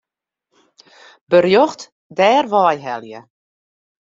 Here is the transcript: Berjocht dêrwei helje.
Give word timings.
Berjocht 1.31 1.81
dêrwei 2.17 2.77
helje. 2.87 3.19